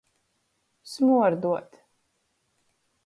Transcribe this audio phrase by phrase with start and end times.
[0.91, 1.71] Smuorduot.